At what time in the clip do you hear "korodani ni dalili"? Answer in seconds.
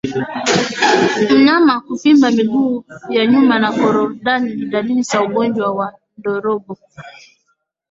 3.71-5.03